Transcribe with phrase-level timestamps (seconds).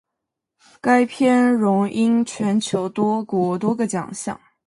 [0.81, 4.41] 该片荣膺全球多国多个奖项。